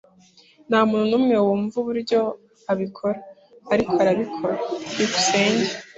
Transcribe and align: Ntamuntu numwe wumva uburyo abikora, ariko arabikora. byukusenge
Ntamuntu 0.69 1.07
numwe 1.09 1.35
wumva 1.45 1.75
uburyo 1.81 2.19
abikora, 2.71 3.17
ariko 3.73 3.91
arabikora. 4.01 4.55
byukusenge 4.91 5.71